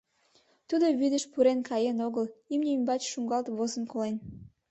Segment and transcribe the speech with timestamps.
[0.69, 4.15] Тудо вӱдыш пурен каен огыл: имне ӱмбач шуҥгалт возын колен.